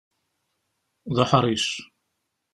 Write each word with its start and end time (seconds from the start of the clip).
D 1.15 1.17
uḥṛic. 1.23 1.67